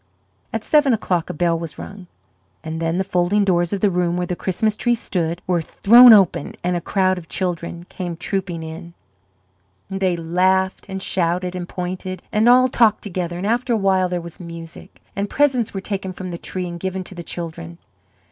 At 0.51 0.63
seven 0.63 0.93
o'clock 0.95 1.29
a 1.29 1.33
bell 1.35 1.59
was 1.59 1.77
rung, 1.77 2.07
and 2.63 2.81
then 2.81 2.97
the 2.97 3.03
folding 3.03 3.45
doors 3.45 3.71
of 3.71 3.81
the 3.81 3.91
room 3.91 4.17
where 4.17 4.25
the 4.25 4.35
Christmas 4.35 4.75
tree 4.75 4.95
stood 4.95 5.43
were 5.45 5.61
thrown 5.61 6.11
open, 6.11 6.55
and 6.63 6.75
a 6.75 6.81
crowd 6.81 7.19
of 7.19 7.29
children 7.29 7.83
came 7.87 8.17
trooping 8.17 8.63
in. 8.63 8.95
They 9.91 10.17
laughed 10.17 10.87
and 10.89 11.03
shouted 11.03 11.53
and 11.53 11.69
pointed, 11.69 12.23
and 12.31 12.49
all 12.49 12.67
talked 12.67 13.03
together, 13.03 13.37
and 13.37 13.45
after 13.45 13.73
a 13.73 13.77
while 13.77 14.09
there 14.09 14.19
was 14.21 14.39
music, 14.39 15.03
and 15.15 15.29
presents 15.29 15.71
were 15.71 15.81
taken 15.81 16.13
from 16.13 16.31
the 16.31 16.39
tree 16.39 16.67
and 16.67 16.79
given 16.79 17.03
to 17.03 17.13
the 17.13 17.21
children. 17.21 17.77